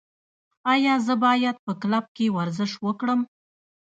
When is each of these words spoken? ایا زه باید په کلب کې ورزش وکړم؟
ایا 0.73 0.93
زه 1.05 1.13
باید 1.25 1.55
په 1.65 1.71
کلب 1.81 2.05
کې 2.15 2.25
ورزش 2.37 2.71
وکړم؟ 2.85 3.19